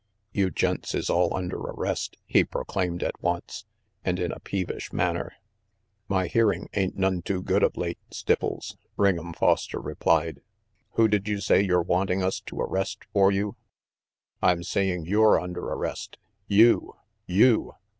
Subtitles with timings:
[0.31, 3.65] "You gents is all under arrest," he proclaimed at once,
[4.03, 5.33] and in a peevish manner.
[6.07, 10.41] "My hearing ain't none too good of late, Stipples," Ring'em Foster replied.
[10.93, 13.57] "Who did you say you're wanting us to arrest for you?"
[14.41, 16.17] "I'm saying you're under arrest.
[16.47, 16.95] You
[17.27, 17.73] you!"